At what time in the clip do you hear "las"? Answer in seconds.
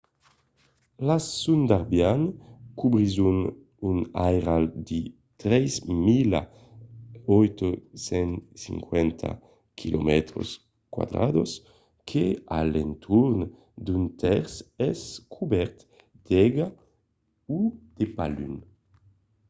1.07-1.23